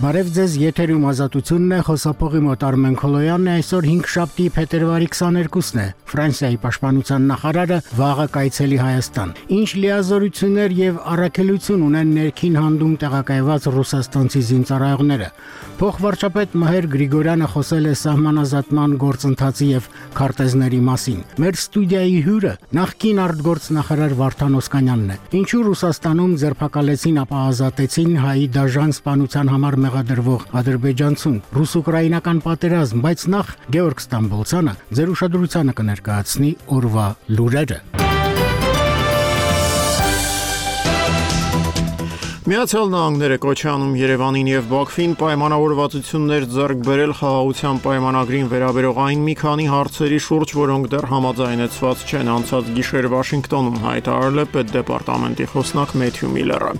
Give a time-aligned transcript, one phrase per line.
[0.00, 5.80] Բարև ձեզ, եթերում ազատությունն է, խոսափողի մոտ Արմեն Քոլոյանն է, այսօր 5 շաբթի փետրվարի 22-ն
[5.82, 13.68] է։ Ֆրանսիայի պաշտպանության նախարարը վաղը կայցելի Հայաստան։ Ինչ լիազորություններ եւ առաքելություն ունեն ներքին հանդում տեղակայված
[13.76, 15.28] ռուսաստանցի զինծառայողները։
[15.80, 19.86] Փոխվարչապետ Մհեր Գրիգորյանը խոսել է սահմանազատման գործընթացի եւ
[20.16, 28.12] քարտեզների մասին։ Մեր ստուդիայի հյուրը նախկին արտգործնախարար Վարդան Օսկանյանն է։ Ինչու Ռուսաստանում ձերբակալեցին ապա ազատեցին
[28.20, 36.52] հայի դաժան սպանության համար մեղադրվող ադրբեջանցուն ռուս-ուկրաինական պատերազմ, բայց նախ Գեորգ Ստամբոլցյանը ձեր ուշադրությանը կներկայացնի
[36.78, 37.99] օրվա լուրերը։
[42.50, 49.66] Միացյալ Նահանգները կոչանում Երևանին եւ Բաքվին պայմանավորվածություններ ձեռք բերել խաղաղության պայմանագրին վերաբերող այն մի քանի
[49.70, 56.72] հարցերի շուրջ, որոնք դեռ համաձայնեցված չեն անցած գիշեր Վաշինգտոնում հայտարարել է պետդեպարտամենտի խոսնակ Մեթյու Միլլերը։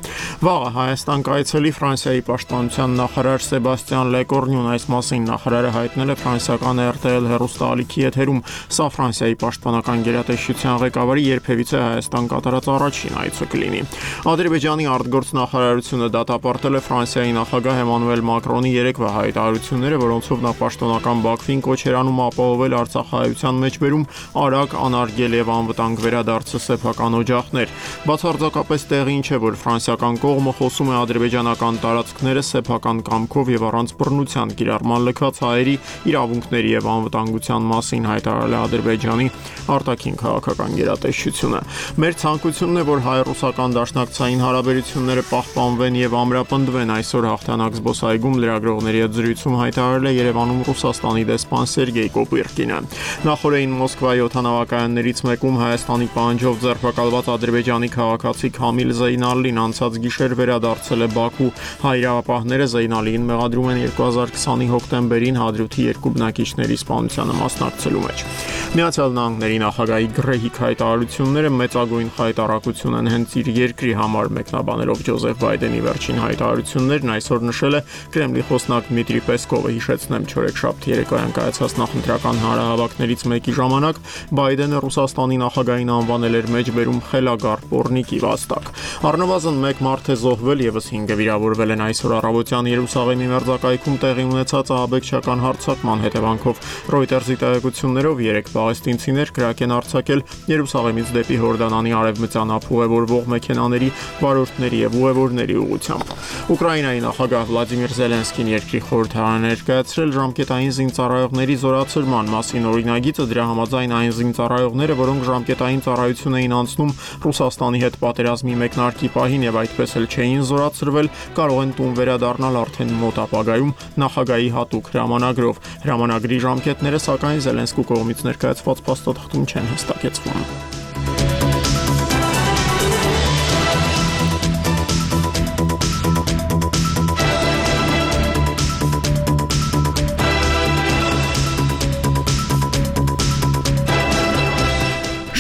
[0.51, 7.31] Վաղը Հայաստան կայցելի Ֆրանսիայի պաշտպանության նախարար Սեբաստիան Լեկորնյուն այս մասին նախարարը հայտնել է ֆրանսիական RTL
[7.31, 8.43] հեռուստաալիքի եթերում։
[8.75, 13.83] Սա Ֆրանսիայի պաշտպանական գերատեսչության ղեկավարի երբևիցե Հայաստան կատարած առաջին այցը կլինի։
[14.31, 21.61] Ադրբեջանի արտգործնախարար նախարարությունը դատապարտել է Ֆրանսիայի նախագահ Էմանուել Մակրոնի երեկվա հայտարարությունները, որոնցով նա պաշտոնական Բաքվին
[21.67, 24.07] կոչերանում ապահովել Արցախայության մեջբերում
[24.41, 27.75] արագ անարգել եւ անվտանգ վերադարձը սեփական օջախներ։
[28.09, 34.55] Բացարձակապես տեղին չէ, որ ֆրանսիական կողմը խոսում է ադրբեջանական տարածքները սեփական կամքով եւ առանց բռնության
[34.61, 35.77] կիրառման լքած հայերի
[36.11, 39.29] իրավունքների եւ անվտանգության մասին հայտարարել է Ադրբեջանի
[39.71, 41.61] արտաքին քաղաքական գերատեսչությունը։
[42.01, 49.01] Մեր ցանկությունն է, որ հայ-ռուսական դաշնակցային հարաբերությունները պահ պահպանվեն եւ ամրապնդվեն այսօր հաղթանակ զբոսայգում լրագրողների
[49.03, 52.79] հետ զրույցում հայտարարել է Երևանում Ռուսաստանի դեսպան Սերգեյ Կոպիրկինը։
[53.27, 61.11] Նախորդին Մոսկվայի օթանավակայաններից մեկում Հայաստանի պահանջով ձերբակալված ադրբեջանի քաղաքացի Քամիլ Զեյնալին անցած գիշեր վերադարձել է
[61.19, 61.51] Բաքու։
[61.83, 68.27] Հայրապահները Զեյնալին մեղադրում են 2020-ի հոկտեմբերին Հադրութի երկու բնակիչների սպանությանը մասնակցելու մեջ։
[68.71, 75.81] Միացյալ Նահանգների նախագահի գրեհիկ հայտարարությունները մեծագույն խայտարակություն են հենց իր երկրի համար մեկնաբանելով Ջոզեֆ Բայդենի
[75.87, 77.81] վերջին հայտարարություններն այսօր նշել է
[78.15, 84.01] Կրեմլի խոսնակ Դմիտրի Պեսկովը հիշեցնեմ չորեքշաբթի երեկոյան կայացած նախընտրական հարահավաքներից մեկի ժամանակ
[84.39, 88.71] Բայդենը Ռուսաստանի նախագահին անվանել էր մեջբերում խելագար Պորնիկի վաստակ։
[89.11, 94.73] Առնվազն 1 մարդ է զոհվել եւս 5-ը վիրավորվել են այսօր առավոտյան Երուսաղեմի մերձակայքում տեղի ունեցած
[94.77, 96.65] ահաբեկչական հարձակման հետևանքով
[96.95, 103.89] Reuters-ի տեղեկություններով 3 պաղեստինցիներ կրակ են արձակել Երուսաղեմից դեպի Հորդանանի արևմտյան ափուղևորվող մեքենաների
[104.21, 106.15] վարորդների եւ ուղևորների ուղությամբ։
[106.51, 114.15] Ուկրաինայի նախագահ Վլադիմիր Զելենսկին երկրի խորհրդարան ներկայացրել ժամկետային զինծառայողների զորացրման մասին օրինագիծը դրա համաձայն այն
[114.21, 116.95] զինծառայողները, որոնք ժամկետային ծառայություն էին անցնում
[117.25, 121.11] Ռուսաստանի հետ պատերազմի մեկնարկի պահին եւ այդպես էլ չէին զորացրվել,
[121.41, 128.25] կարող են տուն վերադառնալ արդեն մոտ ապագայում նախագահի հատուկ հրամանագրով։ Հրամանագրի ժամկետները սակայն Զելենսկու կողմից
[128.51, 130.41] ներկայացված փաստաթղթում չեն հստակեցվում։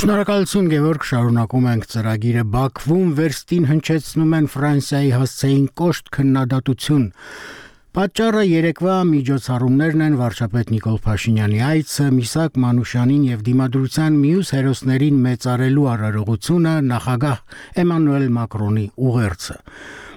[0.00, 2.44] Շնորհակալություն Գևորգ, շարունակում ենք ծրագիրը.
[2.54, 7.04] Բաքվում վերստին հնչեցնում են Ֆրանսիայի հասցեին կոշտ քննադատություն։
[7.90, 15.88] Պատճառը երեկվա միջոցառումներն են վարչապետ Նիկոլ Փաշինյանի այցը, Միսակ Մանուշյանին եւ դիմադրության մյուս հերոսներին մեծարելու
[15.94, 17.40] արարողությունը նախագահ
[17.82, 19.56] Էմանուել Մակրոնի ուղերձը։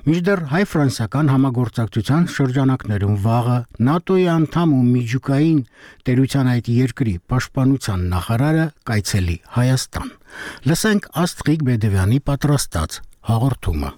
[0.03, 3.57] Միջդեռ հայ-ֆրանսիական համագործակցության շրջանակներում վաղը
[3.95, 5.59] ՆԱՏՕ-ի անդամ ու միջուկային
[6.05, 10.13] տերության այդ երկրի պաշտպանության նախարարը կայցելի Հայաստան։
[10.69, 13.01] Լսենք Աստղիկ Բեդևյանի պատրաստած
[13.33, 13.93] հաղորդումը։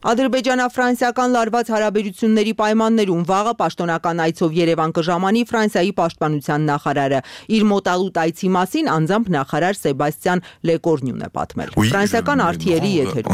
[0.00, 7.20] Ադրբեջանա-ֆրանսիական լարված հարաբերությունների պայմաններում վաղը պաշտոնական այցով Երևան կժամանի Ֆրանսիայի պաշտպանության նախարարը։
[7.52, 13.28] Իր մոտալուտ այցի մասին անձամբ նախարար Սեբաստիան Լեկորնյուն է պատմել։ Ֆրանսիական RTL-ի եթերում։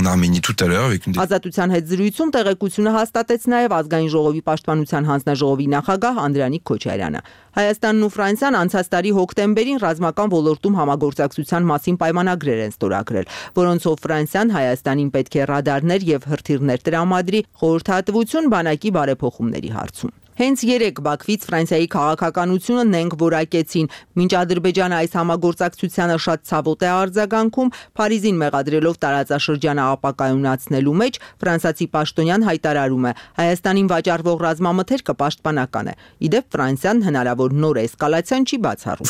[1.22, 7.22] Ազատության հետ զրույցում տեղեկությունը հաստատեց նաև ազգային ժողովի պաշտպանության հանձնաժողովի նախագահ Անդրանիկ Քոչարյանը։
[7.57, 14.53] Հայաստանն ու Ֆրանսիան անցած տարի հոկտեմբերին ռազմական ոլորտում համագործակցության մասին պայմանագրեր են ստորագրել, որոնցով Ֆրանսիան
[14.57, 21.86] Հայաստանին պետք է ռադարներ եւ հրթիռներ տրամադրի խորհրդատվություն բանակի բարեփոխումների հարցում։ Հենց երեք Բաքվից Ֆրանսիայի
[21.97, 23.86] քաղաքականությունը նենք որակեցին։
[24.21, 32.44] Մինչ Ադրբեջանը այս համագործակցությանը շատ ցավոտ է արձագանքում, Փարիզին մեղադրելով տարածաշրջանը ապակայունացնելու մեջ, ֆրանսիացի պաշտոնյան
[32.53, 33.12] հայտարարում է.
[33.41, 35.94] Հայաստանին վաճառվող ռազմամթերքը պաշտպանական է։
[36.27, 39.09] Իդեպ Ֆրանսիան հնարավոր նոր էսկալացիան չի բացառում։.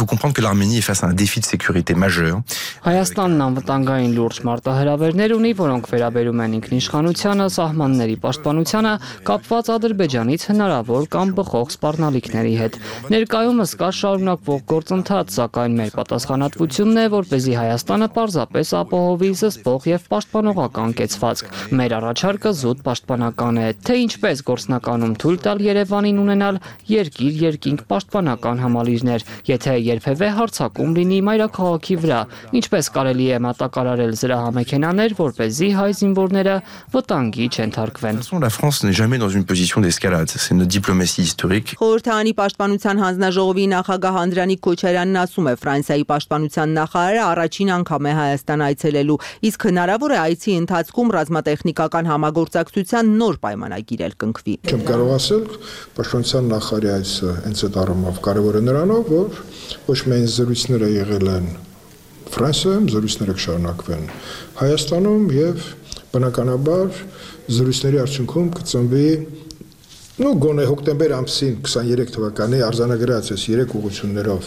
[2.87, 8.95] Հայաստանն անվտանգային լուրջ մարտահրավերներ ունի, որոնք վերաբերում են ինքնիշխանությանը, սահմանների պաշտպանությանը,
[9.27, 12.79] կապված Ադրբեջանից հնարավոր կամ բխող սպառնալիքների հետ։
[13.13, 20.95] Ներկայումս կա շարունակվող գործընթաց, սակայն մեր պատասխանատվությունն է, որպեսզի Հայաստանը պարզապես ապահովի զսպող եւ պաշտպանողական
[21.01, 26.61] կեցվածք։ Մեր առաջարկը զուտ պաշտպանական է, թե ինչպես գործնականում թույլ տալ Երևանին ունենալ
[26.93, 32.21] երկիր-երկինք պաշտպանական համալիրներ, եթե երբևէ հարցակում լինի մայրաքաղաքի վրա,
[32.61, 36.55] ինչպես կարելի է մատակարարել զրահամեքենաներ, որ เป զի հայ զինվորները
[36.93, 38.17] վտանգի չենթարկվեն։
[38.47, 41.77] La France n'est jamais dans une position d'escalade, c'est notre diplomatie historique.
[41.79, 48.65] Խորհրդանի պաշտպանության հանձնաժողովի նախագահ Անդրանիկ Քոչարյանն ասում է Ֆրանսիայի պաշտպանության նախարարը առաջին անգամ է Հայաստան
[48.67, 55.47] այցելելու, իսկ հնարավոր է այցի ընթացքում ռազմատեխնիկական համագործակցության նոր պայմանագիր էլ կնքվի։ Չեմ կարող ասել,
[55.97, 59.41] պաշտպանության նախարարի այցը հենց այդ առումով կարևոր է նրանով, որ
[59.87, 61.49] ոչ միայն զրույցները եղել են
[62.27, 64.07] Ֆրանսիայում, զրույցները կշարունակվեն
[64.57, 65.67] Հայաստանում եւ
[66.17, 67.01] բնականաբար
[67.57, 69.11] զրույցների արդյունքում կծնվի
[70.17, 74.47] նո գոնե հոկտեմբեր ամսին 23 թվականի արձանագրած այս 3 ուղություններով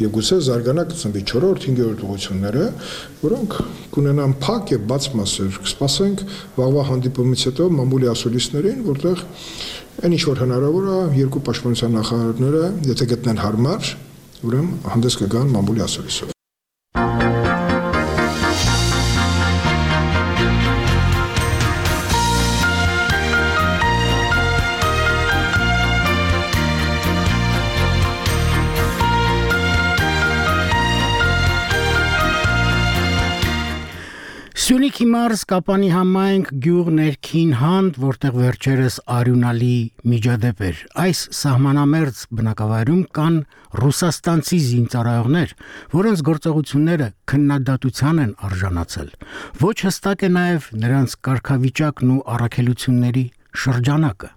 [0.00, 2.64] եւ գուցե զարգանա կծնվի 4-րդ, 5-րդ ուղությունները,
[3.20, 3.58] որոնք
[3.92, 6.24] կունենան փակ եւ բաց մասեր։ Կսպասենք
[6.56, 9.24] վաղվա հանդիպումից հետո մամուլի ասուլիսներին, որտեղ
[10.00, 12.66] այն ինչ որ հնարավոր է երկու պաշտպանության նախարարները,
[12.96, 13.96] եթե գտնեն հարմար,
[14.48, 16.38] ուրեմն հանդես կգան մամուլի ասուլիսով։
[35.02, 39.78] Սյունիքի մարզ Կապանի համայնք գյուղ ներքին հանդ, որտեղ վերջերս արյունալի
[40.12, 43.40] միջադեպ էր։ Այս սահմանամերձ բնակավայրում կան
[43.82, 45.56] ռուսաստանցի զինծառայողներ,
[45.98, 49.12] որոնց գործողությունները քննադատության են արժանացել։
[49.66, 53.24] Ոչ հստակ է նաև նրանց կարգավիճակն ու առաքելությունների
[53.58, 54.36] շրջանակը։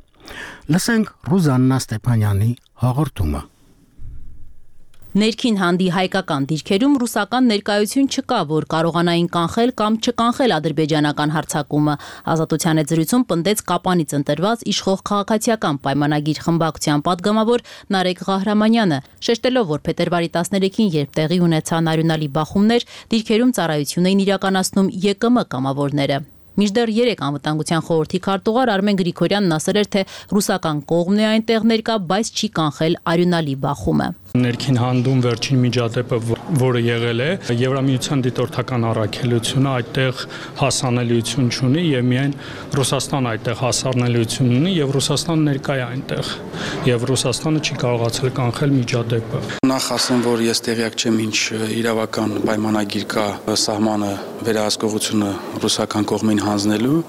[0.73, 3.49] Լսենք Ռուզաննա Ստեփանյանի հաղորդումը։
[5.15, 11.93] Ներքին հանդի հայկական դիրքերում ռուսական ներկայություն չկա, որ կարողանային կանխել կամ չկանխել ադրբեջանական հարձակումը։
[12.33, 17.63] Ազատության է զրույցում պնդեց Կապանից ընտրված իշխող քաղաքացիական պայմանագիր խմբակցության падգամավոր
[17.95, 24.91] Նարեկ Ղահրամանյանը, շեշտելով, որ փետրվարի 13-ին, երբ տեղի ունեցան արյունալի բախումներ, դիրքերում ծառայություն էին իրականացնում
[24.99, 26.19] ԵԿՄ կամավորները։
[26.55, 30.03] Միջդեռ 3 անվտանգության խորհրդի քարտուղար Արմեն Գրիգորյանն ասել էր, թե
[30.35, 34.07] ռուսական կողմն է այնտեղ ներկա, բայց չի կանխել արյունալի բախումը
[34.43, 36.19] ներքին հանդում վերջին միջադեպը,
[36.61, 37.29] որը եղել է,
[37.65, 40.23] Եվրամիության դիտորդական առաքելությունը այդտեղ
[40.61, 42.33] հասանելիություն ունի եւ միայն
[42.75, 46.31] Ռուսաստան այդտեղ հասանելիություն ունի եւ Ռուսաստան ներկայ է այնտեղ
[46.89, 51.37] եւ Ռուսաստանը չի կարողացել կանխել միջադեպը։ Նախ ասեմ, որ ես տեղյակ չեմ ինչ
[51.75, 53.25] իրավական պայմանագիր կա
[53.65, 54.11] սահմանը
[54.45, 55.31] վերահսկողությունը
[55.63, 56.99] ռուսական կողմին հանձնելու,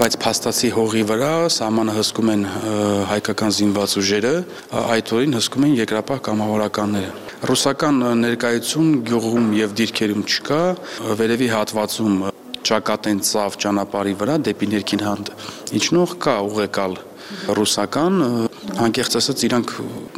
[0.00, 2.44] բայց փաստացի հողի վրա սահմանը հսկում են
[3.10, 4.34] հայկական զինված ուժերը,
[4.96, 10.60] այդ օրին հսկում են երկրապահ կամավոր ռուսականները։ Ռուսական ներկայություն գյուղում եւ դիրքերում չկա,
[11.20, 12.14] վերևի հատվածում
[12.66, 15.30] ճակատեն ծավ ճանապարհի վրա դեպի ներքին հանդ։
[15.78, 16.96] Իջնող կա ուղեկալ
[17.58, 18.18] ռուսական
[18.86, 19.70] անկեղծ ասած իրանք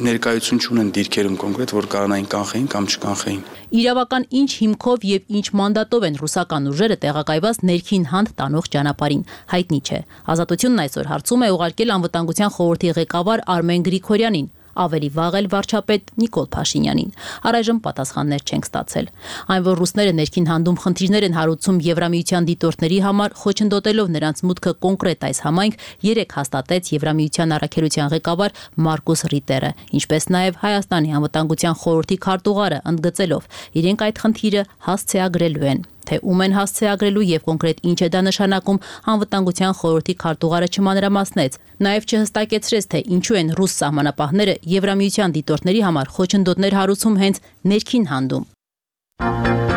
[0.04, 3.40] ներկայություն չունեն դիրքերում կոնկրետ որ կարանային կանխեին կամ չկանխեին
[3.78, 9.24] Իրավական ինչ հիմքով եւ ինչ մանդատով են ռուսական ուժերը տեղակայված ներքին հանդ տանող ճանապարհին
[9.54, 10.00] հայտնի չէ
[10.36, 14.48] ազատությունն այսօր հարցում է ուղարկել անվտանգության խորհրդի ղեկավար Արմեն Գրիգորյանին
[14.84, 17.10] ավելի վաղ էլ վարչապետ Նիկոլ Փաշինյանին։
[17.48, 19.10] Առայժմ պատասխաններ չենք ստացել։
[19.54, 25.28] Այն որ ռուսները ներքին հանդում խնդիրներ են հարուցում Եվրամիության դիտորդների համար, խոչընդոտելով նրանց մուտքը կոնկրետ
[25.28, 25.76] այս համայնք,
[26.08, 28.56] երեք հաստատեց Եվրամիության առաքելության ղեկավար
[28.88, 36.20] Մարկոս Ռիտերը, ինչպես նաև Հայաստանի անվտանգության խորհրդի քարտուղարը ընդգծելով, իրենք այդ խնդիրը հասցեագրելու են թե
[36.24, 42.90] ում են հասցեագրելու եւ կոնկրետ ինչ է դա նշանակում անվտանգության խորհրդի քարտուղարը չմանրամասնեց նաեւ չհստակեցրեց
[42.92, 49.67] թե ինչու են ռուս սահմանապահները Եվրամիության դիտորդների համար խոչընդոտներ հարուցում հենց ներքին հանդում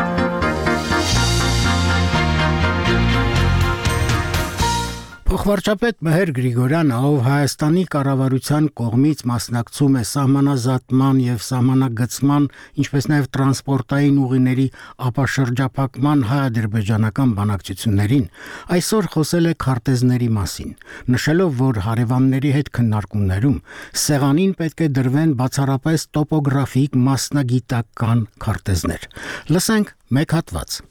[5.32, 12.48] Փոխվարչապետ Մհեր Գրիգորյանը, ով Հայաստանի կառավարության կողմից մասնակցում է սահմանազատման եւ սահմանագծման,
[12.82, 14.66] ինչպես նաեւ տրանսպորտային ուղիների
[15.08, 18.28] ապաշրջափակման հայ-ադրբեջանական բանակցություններին,
[18.76, 20.76] այսօր խոսել է քարտեզների մասին,
[21.16, 23.58] նշելով, որ հարևանների հետ քննարկումներում
[24.04, 29.12] սեղանին պետք է դրվեն բացառապես տոպոգրաֆիկ մասնագիտական քարտեզներ։
[29.56, 30.82] Լսենք մեկ հատված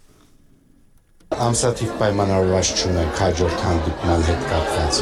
[1.32, 4.98] ամսաթիվ պայմանավորված չունենք հաջորդ հանդիպման հետ կապված։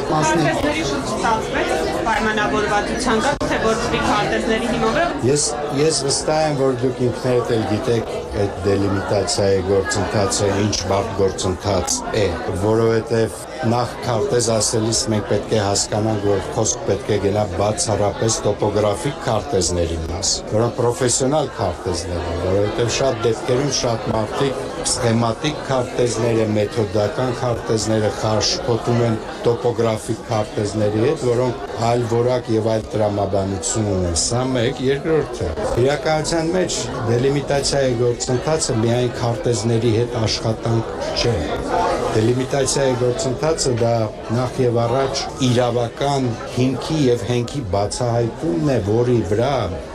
[0.90, 1.72] շուրջ ստացվեց
[2.06, 5.46] պայմանավորվածության կա, թե որպեսզի քարտեզների հիման վրա Ես
[5.80, 12.26] ես վստահ եմ, որ դուք ինքներդ էլ գիտեք այդ դելիմիտացիայի գործընթացը ինչ բարդ գործընթաց է,
[12.62, 19.18] որովհետև նախ քարտեզ ասելիս մենք պետք է հասկանանք, որ խոսք պետք է գնա բացառապես տոպոգրաֆիկ
[19.26, 28.10] քարտեզների մաս, որոնք պրոֆեսիոնալ քարտեզներ են, որովհետև շատ դեպքերում շատ մարդիկ սխեմատիկ քարտեզները, մեթոդական քարտեզները
[28.16, 35.52] խարշփոտում են տոպոգրաֆիկ քարտեզների հետ, որոնք այլ որակ եւ այլ տրամաբանություն ունեն։ Սա մեկ, երկրորդը։
[35.84, 36.80] Իրականության մեջ
[37.12, 43.90] դելիմիտացիայի գործընթացը միայն քարտեզների հետ աշխատանք չէ։ Դելիմիտացիայի գործընթացը դա
[44.34, 46.24] նախ եւ առաջ իրավական
[46.56, 49.52] հիմքի եւ հենքի բացահայտումն է, որի վրա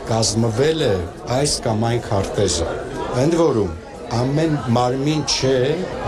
[0.08, 0.94] կազմվել է
[1.36, 2.70] այս կամ այն քարտեզը։
[3.24, 3.76] Ընդ որում
[4.20, 5.54] ամեն մարմին չէ,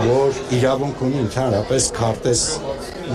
[0.09, 2.43] որ իրավունք ունի ընդհանրապես քարտեզ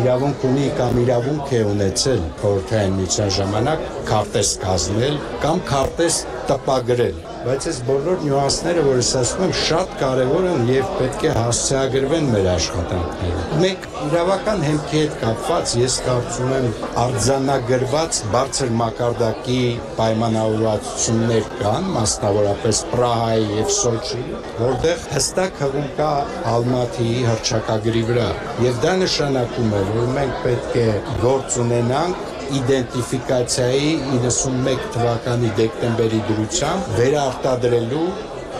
[0.04, 7.64] իրավունք ունի կամ իրավունք է ունեցել խորհրդային միության ժամանակ քարտեզ կազմել կամ քարտեզ տպագրել բայց
[7.68, 12.46] այս բոլոր նյուանսները, որ ես ասում եմ, շատ կարևոր են եւ պետք է հասցեագրվեն մեր
[12.54, 16.68] աշխատանքները։ Մեկ իրավական հեմքի հետ կապված ես կարծում եմ
[17.02, 19.60] արձանագրված բարձր մակարդակի
[20.00, 24.22] պայմանավորվածություններ կան, մասնավորապես Պրահայի եւ Սոչի,
[24.64, 26.12] որտեղ հստակ հղում կա
[26.54, 28.30] Ալմաթիի հրճակագրի վրա։
[28.64, 30.88] Եվ դա նշանակում է, որ մենք պետք է
[31.24, 38.06] գործ ունենանք իդենտիֆիկացիայի 91 թվականի դեկտեմբերի դրությամբ վերարտադրելու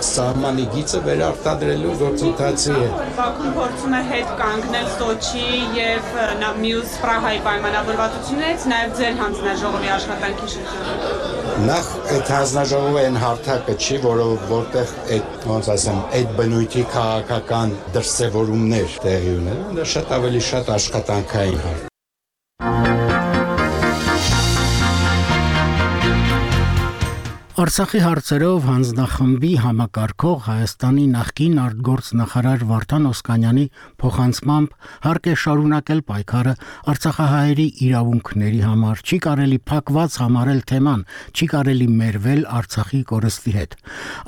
[0.05, 5.47] սահմանի գիծը վերարտադրելու գործընթացի հետ։ Բաքուն փորձում է հետ կանգնել Սոչի
[5.79, 6.11] եւ
[6.65, 14.47] մյուս Պրահայի պայմանավորվածություններից, նաեւ ձեր հանձնաժողովի աշխատանքի շրջանում։ Նախ այդ հանձնաժողովը այն հարթակը չի, որով
[14.51, 21.67] որտեղ այդ ոնց ասեմ, այդ բնույթի քաղաքական դրսևորումներ տեղի ունեն, դա շատ ավելի շատ աշխատանքային
[21.69, 21.93] հարթ
[27.54, 33.66] Արցախի հարցերով հանձնախմբի համակարգող Հայաստանի նախկին արտգործնախարար Վարդան Օսկանյանի
[34.02, 34.73] փոխանցմամբ
[35.04, 36.54] հարկ է շարունակել պայքարը
[36.94, 43.78] Արցախահայերի իրավունքների համար։ Չի կարելի փակված համարել թեման, չի կարելի մերվել Արցախի կորստի հետ։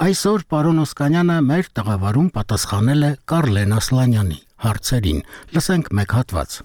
[0.06, 4.40] Այսօր պարոն Օսկանյանը մեր տաղավարում պատասխանել է Կարլեն Ասլանյանի
[4.70, 5.20] հարցերին։
[5.58, 6.58] Լսենք մեկ հատված։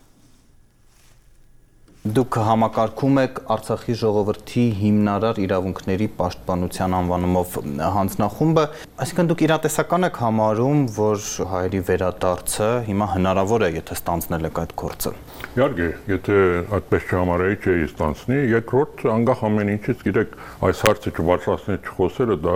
[2.01, 7.57] Դուք համակարգում եք Արցախի ժողովրդի հիմնարար իրավունքների պաշտպանության անվանումով
[7.97, 8.63] հանձնախումբը,
[9.05, 14.73] այսինքն դուք իրատեսական եք համարում, որ հայերի վերադարձը հիմա հնարավոր է, եթե ստանձնել եք այդ
[14.81, 15.13] գործը։
[15.51, 16.35] Իհարկե, եթե
[16.77, 20.35] այդպես չհամարեի, չէի ստանցնի։ Երկրորդ, անկախ ամեն ինչից, գիտեք,
[20.71, 22.55] այս հարցը չբարձրացնել չխոսելը դա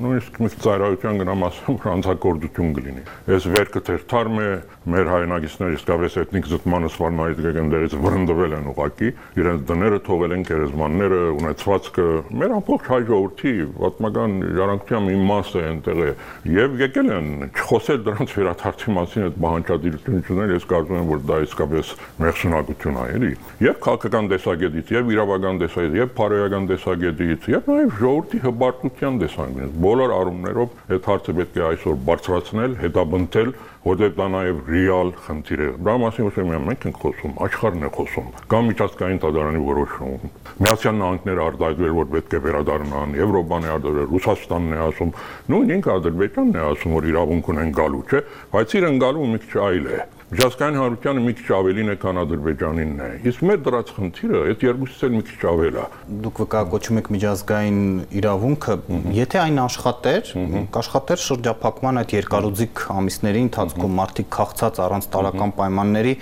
[0.00, 3.04] նույնիսկ մի ծայրահայության գնամ ասեմ, որ անձակորդություն կլինի։
[3.36, 4.48] Այս վերքը թերթարմ է,
[4.94, 9.10] մեր հայրենագիցները իսկապես էթնիկ զտմանը սվարմայից գեգենդերից վրընդվել են ուղակի,
[9.40, 12.06] իրենց դները թողել են գերեզմանները, ունեցվածքը,
[12.40, 16.10] մեր ամբողջ հայ ժողովրդի պատմական ժառանգության մի մասը այնտեղ է
[16.50, 21.92] եւ եկել են չխոսել դրանց վերաթարցի մասին այդ բանջարդիրությունները, ես կարծում եմ, որ դա իսկապես
[22.24, 28.42] մեղսունակություն է, էլի։ Եվ քաղաքական տեսակետից, եւ իրավական տեսակետից, եւ բարոյական տեսակետից, եւ նաեւ ժողովրդի
[28.46, 35.10] հբարտության տեսանկյունից բոլոր առումներով այդ հարցը պետք է այսօր բարձրացնել, հետաբնթել որտեղ դա նաև ռեալ
[35.24, 39.62] խնդիր է։ Դա մասին ասում եմ, մենք ենք խոսում, աշխարհն է խոսում, կամ միջազգային դատարանի
[39.70, 40.28] որոշում։
[40.60, 45.12] Միացյալ Նահանգները արտահայտվել, որ պետք է վերադառնան, Եվրոպան է արտահայտվել, Ռուսաստանն է ասում,
[45.48, 49.54] նույն ինքը Ադրբեջանն է ասում, որ իրավունք ունեն գալու, չէ, բայց իրեն գալու մի քիչ
[49.70, 54.42] այլ է։ Միջազգային հանրությանը մի քիչ ավելին է, քան Ադրբեջանինն է։ Իսկ մեր դրած խնդիրը
[54.46, 55.86] այդ երկուսից էլ մի քիչ ավել է։
[56.26, 57.80] Դուք վկայակոչում եք միջազգային
[58.20, 58.76] իրավունքը,
[59.16, 60.30] եթե այն աշխատեր,
[60.78, 66.14] կաշխատեր շրջափակման այդ երկարուձիգ ամիսների ընթացքում մարդիկ քաղցած առանց տարական պայմանների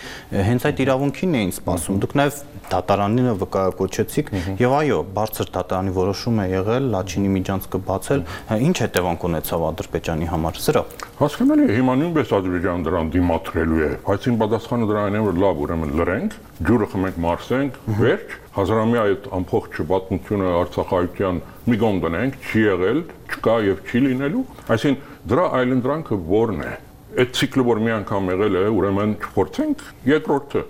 [0.48, 2.40] հենց այդ իրավունքին էին սպասում։ Դուք նաև
[2.72, 8.24] դատարանինը վկայակոչեցիք եւ այո, բարձր դատարանի որոշում է եղել Լաչինի միջանցքը բացել,
[8.68, 10.82] ինչ հետևանք ունեցավ Ադրբեջանի համար։ Սրա։
[11.18, 15.94] Հասկանալի հիմա նույնպես Ադրբեջանը դրան դիմադրելու է, բայց իմ պատասխանը դրան է, որ լավ, ուրեմն
[15.98, 16.36] լրենք,
[16.68, 23.56] ջուրը խմենք, մարսենք, վերջ, հազարամյա այդ ամփոխ չպատմությունը Արցախայության մի կողմ դնենք, չի եղել, չկա
[23.68, 24.44] եւ չի լինելու,
[24.74, 26.72] այսինքն դրա այլընտրանքը ո՞րն է։
[27.18, 30.66] Այդ ցիկլը, որ մի անգամ եղել է, ուրեմն չփորձենք երկրորդը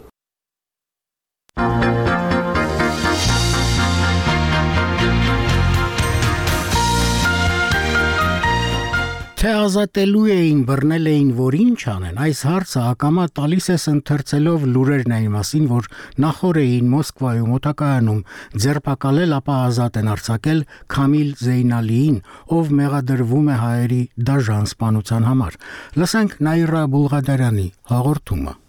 [9.38, 15.14] Թե ազատելու էին, բռնել էին, որ ինչ անեն, այս հարցը ակամա տալիս ես ընթերցելով լուրերն
[15.14, 15.88] այն մասին, որ
[16.26, 18.20] նախոր էին Մոսկվայում օտակայանում
[18.66, 20.62] ձերբակալել, ապա ազատ են արձակել
[20.98, 22.22] Քամիլ Զեյնալիին,
[22.58, 25.60] ով մեղադրվում է հայերի դաժան սպանության համար։
[26.02, 28.62] Լսենք Նաիրա Բուլղադարյանի հաղորդումը։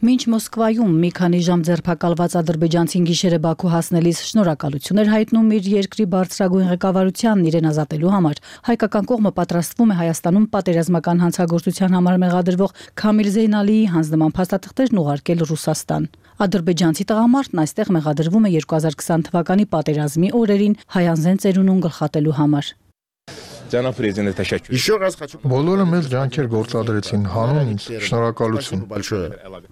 [0.00, 6.06] Մինչ Մոսկվայում մի քանի ժամ ձերբակալված ադրբեջանցին գիշերը Բաքու հասնելիս շնորհակալություն էր հայտնում իր երկրի
[6.14, 8.40] բարձրագույն ղեկավարությանն իրեն ազատելու համար,
[8.70, 16.10] հայկական կողմը պատրաստվում է Հայաստանում պատերազմական հանցագործության համար մեղադրվող Քամիլ Զեյնալիի հանձնման փաստաթղթերն ուղարկել Ռուսաստան։
[16.48, 22.72] Ադրբեջանցի տղամարդն այստեղ մեղադրվում է 2020 թվականի պատերազմի օրերին հայանձեն ծերունուն գլխատելու համար։
[23.71, 24.73] Cənab prezidentə təşəkkür.
[24.75, 28.83] Еще раз хочу Բոլորը մեծ ջանքեր գործադրեցին հանուն ինձ։ Շնորհակալություն։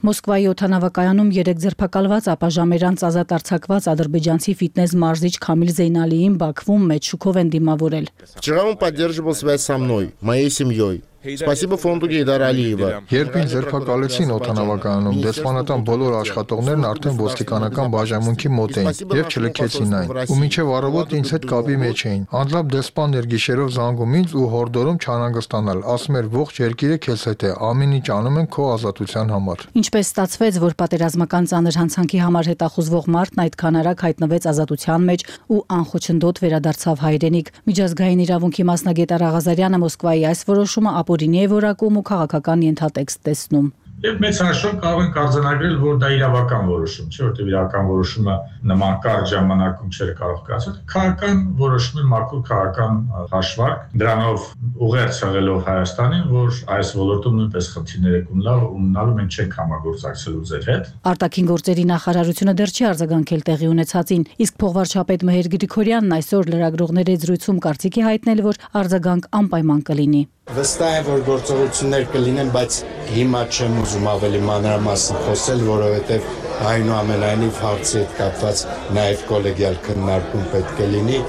[0.09, 7.13] Մոսկվայի օթանավակայանում երեք ձերբակալված ապա ժամերանց ազատ արձակված ադրբեջանցի ֆիթնես մարզիչ Քամիլ Զեյնալիին Բաքվում մեծ
[7.13, 11.03] շուկով են դիմավորել։ Вчера он поддерживал связь со мной, моей семьей.
[11.18, 19.00] Սպասիբա ֆոնդու Գեյդարալիևա։ Երբ ինձ ձերբակալեցին օտանավականում, դեսպանատան բոլոր աշխատողներն արդեն ոստիկանական բաժանմունքի մոտ էին
[19.18, 23.72] եւ չլքեցին այն։ Ու մինչեւ առավոտ ինձ հետ կապի մեջ էին։ Անձամբ դեսպանն էր գիշերով
[23.74, 28.38] զանգում ինձ ու հորդորում չանհանգստանալ, ասում էր ողջ երկիրը քեզ հետ է, ամեն ինչ անում
[28.38, 34.06] են քո ազատության համար։ Ինչպես ստացվեց, որ պատերազմական ծանր հանցանքի համար հետախուզվող մարդն այդքան արագ
[34.06, 41.08] հայտնվեց ազատության մեջ ու անխոչնդոտ վերադարձավ հայրենիք։ Միջազգային իրավունքի մասնագետ Արաղազարյանը Մոսկվայի այս որոշումը ապ
[41.18, 46.08] ապօրինի է որակում ու քաղաքական ենթատեքստ տեսնում։ Եվ մեծ հաշվով կարող ենք արձանագրել, որ դա
[46.14, 48.36] իրավական որոշում չէ, որտեղ իրական որոշումը
[48.70, 53.00] նման կարճ ժամանակում չէր կարող կայացել։ Քաղաքական որոշումը մաքուր քաղաքական
[53.34, 54.46] հաշվարկ, դրանով
[54.86, 60.70] ուղերձ եղելով Հայաստանին, որ այս ոլորտում նույնպես խնդիրներ եք ունենալ, ունենալու մենք չենք համագործակցելու ձեր
[60.70, 67.20] հետ։ Արտաքին գործերի նախարարությունը դեռ չի արձագանքել տեղի ունեցածին, իսկ փողվարչապետ Մհեր Գրիգորյանն այսօր լրագրողների
[67.26, 70.22] զրույցում կարծիքի հայտնել, որ արձագանք անպայման կլինի։
[70.56, 72.76] Վստահ եմ, որ գործողություններ կլինեն, բայց
[73.12, 76.30] հիմա չեմ ուզում ավելի մանրամասն խոսել, որովհետև
[76.72, 81.26] այնուամենայնիվ հարցի հետ կապված նաև կոլեգիալ քննարկում պետք է լինի։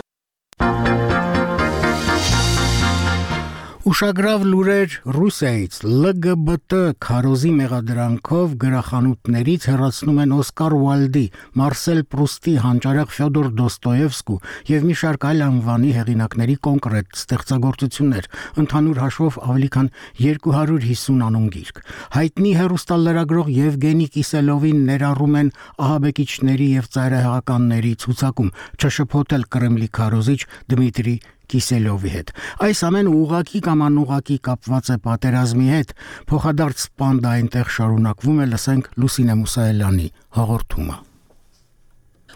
[3.89, 5.77] Ուշագրավ լուրեր Ռուսիայից.
[5.89, 11.24] LGBT քարոզի մեղադրանքով գրախանութներից հեռացնում են Օսկար Ուալդի,
[11.58, 14.38] Մարսել Պրուստի, հանճարեղ Ֆյոդոր Դոստոևսկու
[14.69, 18.29] եւ մի շարք այլ անվանի հեղինակների կոնկրետ ստեղծագործություններ,
[18.62, 19.91] ընդհանուր հաշվով ավելի քան
[20.22, 21.81] 250 անուն գիրք։
[22.19, 25.51] Հայտնի հերոստալերագրող Եվգենի Կիսելովին ներառում են
[25.89, 31.17] ահաբեկիչների եւ ծայրահեղականների ցուցակում, չշփոթել Կրեմլի քարոզիչ Դմիտրի
[31.49, 32.33] Կիսելովի հետ։
[32.69, 35.93] Այս ամենը ուղակի կամ անուղակի կապված է պատերազմի հետ։
[36.29, 40.09] Փոխադարձ պանդա այնտեղ շարունակվում է, լսենք Լուսինե Մուսայելյանի
[40.39, 41.09] հաղորդումը։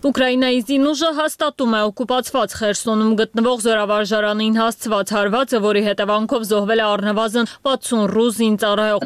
[0.03, 7.47] Ուկրաինայի զինուժը հաստատում է օկուպացված Խերսոնում գտնվող զորավարժարանին հասցված հարվածը, որի հետևանքով զոհվել է առնվազն
[7.67, 9.05] 60 ռուս զինծառայող։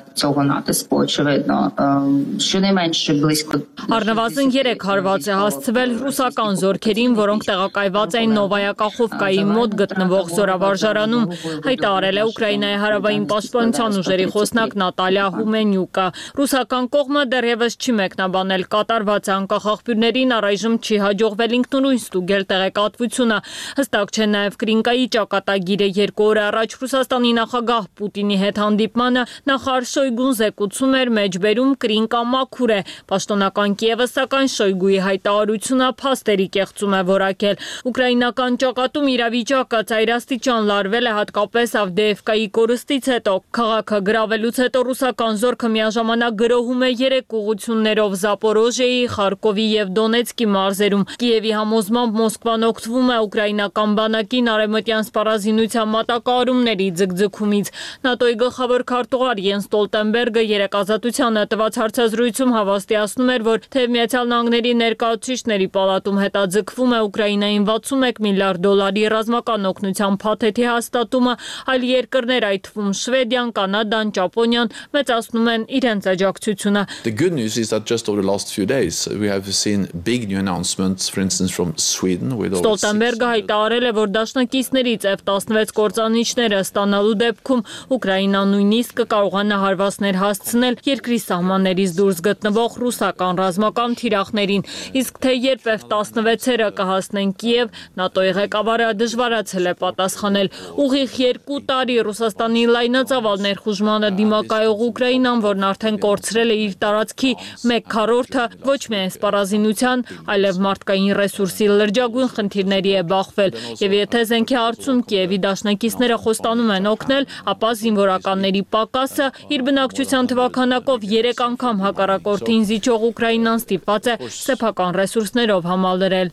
[3.98, 11.30] Առնվազն 3 հարված է հասցվել ռուսական զորքերին, որոնք տեղակայված էին Նովայա Կախովկայի մոտ գտնվող զորավարժարանում,
[11.68, 16.08] հայտարարել է Ուկրաինայի հարավային պաշտպանության ուժերի խոսնակ Նատալիա Հումենյուկա։
[16.42, 23.38] Ռուսական կողմը դեռևս չի մեկնաբանել կատարված անկախ աղբյուրներին առայժմ չի հաջողվել ինքնուրույն ստուգել տեղեկատվությունը։
[23.78, 25.88] Հստակ չէ նաև Կրինկայի ճակատագիրը.
[25.98, 32.74] Երկու օր առաջ Ռուսաստանի նախագահ Պուտինի հետ հանդիպմանը նախարար Շոյգուն զեկուցում էր մեջբերում Կրինկա մաքուր
[32.78, 32.80] է։
[33.12, 41.14] Պաշտոնական Կիևը սակայն Շոյգուի հայտարարությունը փաստերի կեղծում է որակել։ Ուկրաինական ճակատում իրավիճակը ծայրաստիճան լարվել է
[41.18, 49.02] հատկապես Ավդեևկայի կորստից հետո։ Քաղաքը գրավելուց հետո ռուսական զորքը միաժամանակ գրոհում է երեք ուղություններով Զապորոժեի,
[49.18, 56.88] Խարկովի եւ Դոնեցկի մարզ մարզերում։ Կիևի համոզմամբ Մոսկվան օգտվում է ուկրաինական բանակին արևմտյան սպառազինության մատակարարումների
[57.02, 57.72] ձգձգումից։
[58.08, 64.74] ՆԱՏՕ-ի գլխավոր քարտուղար Յեն Ստոլտենբերգը երեք ազատությանը տված հարցազրույցում հավաստիացնում էր, որ թեև Միացյալ Նահանգների
[64.78, 71.34] ներկայացուցիչների պալատում հետաձգվում է Ուկրաինային 61 միլիարդ դոլարի ռազմական օգնության փաթեթի հաստատումը,
[71.74, 77.72] այլ երկրներ, այդ թվում Շվեդիան, Կանադան, Ճապոնիան մեծացնում են իրենց աջակցությունը։ The good news is
[77.74, 81.52] that just over the last few days we have seen big new announcements for instance
[81.52, 87.62] from Sweden with over Ստոլտենբերգը հայտարարել է, որ դաշնակիցներից F16 կործանիչները ստանալու դեպքում
[87.98, 94.66] Ուկրաինան նույնիսկ կկարողանա հարվածներ հասցնել երկրի սահմաններից դուրս գտնվող ռուսական ռազմական թիրախներին,
[95.02, 100.52] իսկ թե երբ F16-երը կհասնեն Կիև, ՆԱՏՕ-ի ղեկավարը դժվարացել է պատասխանել։
[100.88, 107.32] Ուղիղ 2 տարի Ռուսաստանի լայնածավալ ներխուժմանը դիմակայող Ուկրաինան, որն արդեն կորցրել է իր տարածքի
[107.68, 110.06] 1/4-ը, ոչ միայն սպառազինության,
[110.48, 113.52] այլև մարդկային ռեսուրսի լրջագույն խնդիրների է բախվել,
[113.84, 121.08] եւ եթե զենքի հարցում Կիևի դաշնակիցները խոստանում են օգնել, ապա զինվորականների պակասը իր բնակչության թվականակով
[121.12, 126.32] 3 անգամ հակառակորդին զիջող Ուկրաինան ստիպված է սեփական ռեսուրսներով համալրել։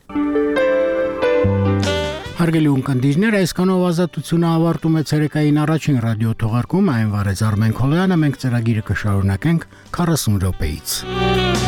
[2.35, 8.40] Հարգելի ունկնդիրներ, այսքանով ազատությունը ավարտում է ցերեկային առաջին ռադիո թողարկումը, այն վարեց Արմեն Խոլյանը, մենք
[8.42, 11.63] ծրագիրը կշարունակենք 40 րոպեից։